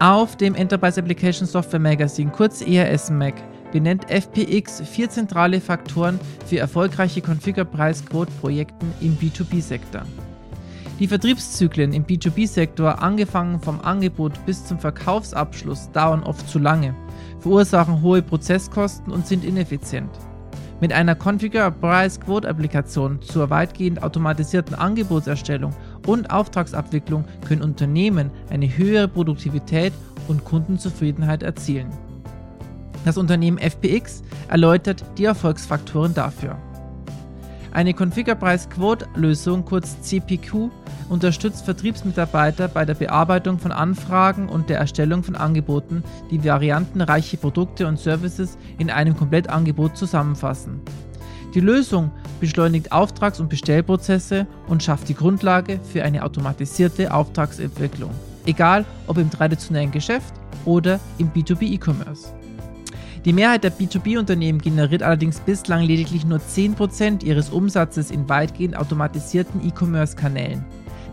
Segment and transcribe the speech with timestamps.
[0.00, 3.34] Auf dem Enterprise Application Software Magazine, kurz ERS-MAG,
[3.70, 10.00] benennt FPX vier zentrale Faktoren für erfolgreiche Configure-Preis-Quote-Projekten im B2B-Sektor.
[10.98, 16.94] Die Vertriebszyklen im B2B-Sektor, angefangen vom Angebot bis zum Verkaufsabschluss, dauern oft zu lange,
[17.40, 20.10] verursachen hohe Prozesskosten und sind ineffizient.
[20.80, 25.74] Mit einer Configure Price Quote Applikation zur weitgehend automatisierten Angebotserstellung
[26.06, 29.92] und Auftragsabwicklung können Unternehmen eine höhere Produktivität
[30.28, 31.90] und Kundenzufriedenheit erzielen.
[33.04, 36.56] Das Unternehmen FPX erläutert die Erfolgsfaktoren dafür.
[37.72, 40.70] Eine Configure Price Quote Lösung, kurz CPQ,
[41.08, 47.86] unterstützt Vertriebsmitarbeiter bei der Bearbeitung von Anfragen und der Erstellung von Angeboten, die variantenreiche Produkte
[47.86, 50.80] und Services in einem Komplettangebot zusammenfassen.
[51.54, 58.10] Die Lösung beschleunigt Auftrags- und Bestellprozesse und schafft die Grundlage für eine automatisierte Auftragsentwicklung,
[58.46, 62.32] egal ob im traditionellen Geschäft oder im B2B E-Commerce.
[63.24, 69.66] Die Mehrheit der B2B-Unternehmen generiert allerdings bislang lediglich nur 10% ihres Umsatzes in weitgehend automatisierten
[69.66, 70.64] E-Commerce-Kanälen.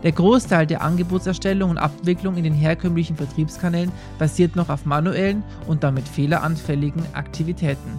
[0.04, 5.82] Der Großteil der Angebotserstellung und Abwicklung in den herkömmlichen Vertriebskanälen basiert noch auf manuellen und
[5.82, 7.98] damit fehleranfälligen Aktivitäten.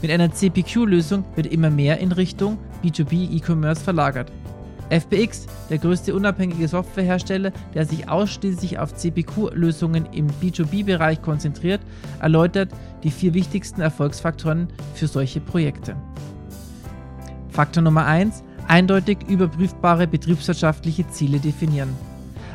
[0.00, 4.30] Mit einer CPQ-Lösung wird immer mehr in Richtung B2B E-Commerce verlagert.
[4.90, 11.80] FBX, der größte unabhängige Softwarehersteller, der sich ausschließlich auf CPQ-Lösungen im B2B-Bereich konzentriert,
[12.20, 12.70] erläutert
[13.02, 15.96] die vier wichtigsten Erfolgsfaktoren für solche Projekte.
[17.50, 21.90] Faktor Nummer 1: eindeutig überprüfbare betriebswirtschaftliche Ziele definieren.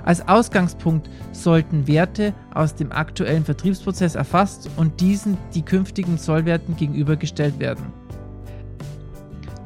[0.04, 7.60] Als Ausgangspunkt sollten Werte aus dem aktuellen Vertriebsprozess erfasst und diesen die künftigen Zollwerten gegenübergestellt
[7.60, 7.86] werden.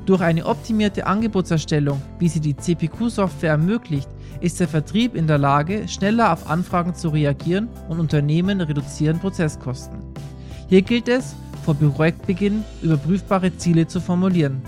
[0.05, 4.07] Durch eine optimierte Angebotserstellung, wie sie die CPQ-Software ermöglicht,
[4.39, 9.97] ist der Vertrieb in der Lage, schneller auf Anfragen zu reagieren und Unternehmen reduzieren Prozesskosten.
[10.69, 11.35] Hier gilt es,
[11.65, 14.61] vor Projektbeginn überprüfbare Ziele zu formulieren.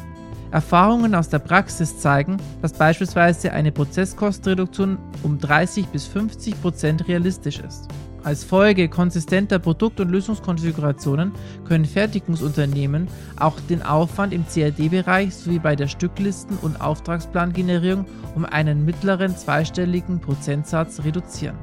[0.52, 7.60] Erfahrungen aus der Praxis zeigen, dass beispielsweise eine Prozesskostenreduktion um 30 bis 50 Prozent realistisch
[7.60, 7.88] ist.
[8.24, 11.32] Als Folge konsistenter Produkt- und Lösungskonfigurationen
[11.66, 18.06] können Fertigungsunternehmen auch den Aufwand im CAD-Bereich sowie bei der Stücklisten- und Auftragsplangenerierung
[18.36, 21.56] um einen mittleren zweistelligen Prozentsatz reduzieren.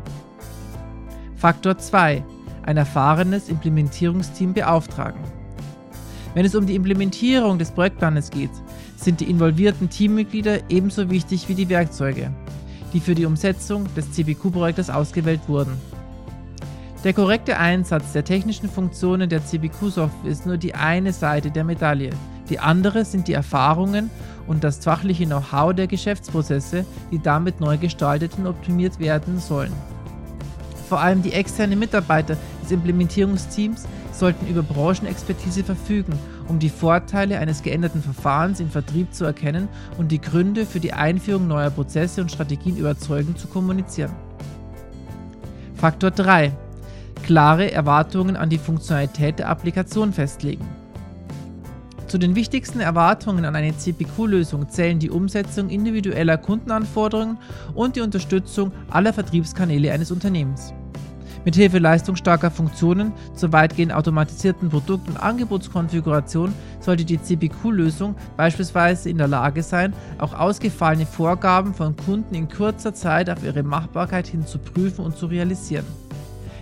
[1.36, 2.24] Faktor 2.
[2.62, 5.20] Ein erfahrenes Implementierungsteam beauftragen.
[6.34, 8.50] Wenn es um die Implementierung des Projektplanes geht,
[8.96, 12.30] sind die involvierten Teammitglieder ebenso wichtig wie die Werkzeuge,
[12.92, 15.72] die für die Umsetzung des CPQ-Projektes ausgewählt wurden.
[17.04, 22.10] Der korrekte Einsatz der technischen Funktionen der CPQ-Software ist nur die eine Seite der Medaille.
[22.48, 24.10] Die andere sind die Erfahrungen
[24.46, 29.72] und das fachliche Know-how der Geschäftsprozesse, die damit neu gestaltet und optimiert werden sollen.
[30.88, 36.12] Vor allem die externen Mitarbeiter des Implementierungsteams sollten über Branchenexpertise verfügen,
[36.48, 39.68] um die Vorteile eines geänderten Verfahrens im Vertrieb zu erkennen
[39.98, 44.12] und die Gründe für die Einführung neuer Prozesse und Strategien überzeugend zu kommunizieren.
[45.74, 46.52] Faktor 3.
[47.22, 50.64] Klare Erwartungen an die Funktionalität der Applikation festlegen.
[52.06, 57.38] Zu den wichtigsten Erwartungen an eine CPQ-Lösung zählen die Umsetzung individueller Kundenanforderungen
[57.74, 60.72] und die Unterstützung aller Vertriebskanäle eines Unternehmens.
[61.46, 69.28] Mithilfe leistungsstarker Funktionen zur weitgehend automatisierten Produkt- und Angebotskonfiguration sollte die CPQ-Lösung beispielsweise in der
[69.28, 74.58] Lage sein, auch ausgefallene Vorgaben von Kunden in kurzer Zeit auf ihre Machbarkeit hin zu
[74.58, 75.86] prüfen und zu realisieren.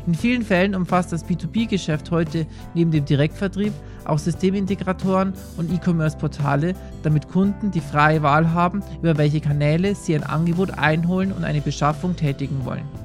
[0.07, 3.73] In vielen Fällen umfasst das B2B-Geschäft heute neben dem Direktvertrieb
[4.05, 10.25] auch Systemintegratoren und E-Commerce-Portale, damit Kunden die freie Wahl haben, über welche Kanäle sie ein
[10.25, 13.04] Angebot einholen und eine Beschaffung tätigen wollen.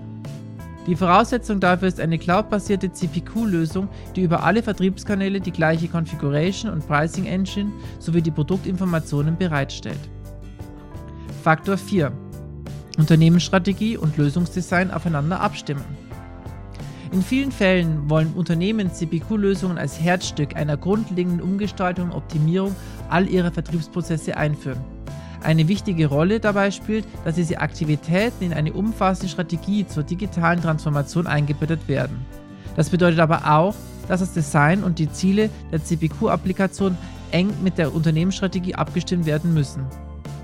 [0.89, 6.87] Die Voraussetzung dafür ist eine cloudbasierte CPQ-Lösung, die über alle Vertriebskanäle die gleiche Configuration und
[6.87, 9.99] Pricing Engine sowie die Produktinformationen bereitstellt.
[11.43, 12.11] Faktor 4.
[12.97, 15.85] Unternehmensstrategie und Lösungsdesign aufeinander abstimmen.
[17.11, 22.75] In vielen Fällen wollen Unternehmen CPQ-Lösungen als Herzstück einer grundlegenden Umgestaltung und Optimierung
[23.09, 24.81] all ihrer Vertriebsprozesse einführen.
[25.41, 31.27] Eine wichtige Rolle dabei spielt, dass diese Aktivitäten in eine umfassende Strategie zur digitalen Transformation
[31.27, 32.25] eingebettet werden.
[32.75, 33.75] Das bedeutet aber auch,
[34.07, 36.97] dass das Design und die Ziele der CPQ-Applikation
[37.31, 39.85] eng mit der Unternehmensstrategie abgestimmt werden müssen.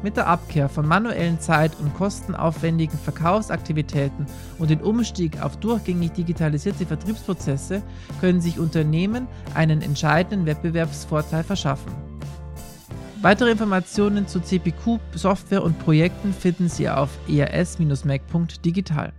[0.03, 4.27] Mit der Abkehr von manuellen Zeit- und kostenaufwendigen Verkaufsaktivitäten
[4.59, 7.81] und dem Umstieg auf durchgängig digitalisierte Vertriebsprozesse
[8.21, 12.04] können sich Unternehmen einen entscheidenden Wettbewerbsvorteil verschaffen.
[13.25, 19.13] Weitere Informationen zu CPQ, Software und Projekten finden Sie auf ers-mac.digital.